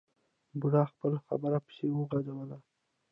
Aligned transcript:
بوډا 0.59 0.83
خپله 0.91 1.17
خبره 1.27 1.57
پسې 1.65 1.85
وغځوله. 1.91 2.57